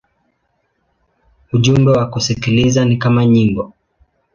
[1.53, 3.73] Ujumbe wa kusikiliza ni kama nyimbo.